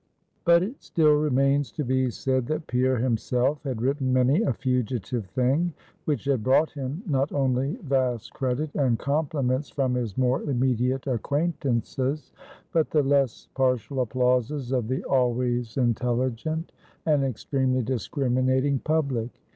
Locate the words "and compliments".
8.73-9.69